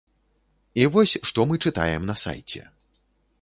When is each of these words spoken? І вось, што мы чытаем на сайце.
І 0.81 0.87
вось, 0.95 1.13
што 1.31 1.45
мы 1.51 1.59
чытаем 1.67 2.09
на 2.09 2.17
сайце. 2.23 2.65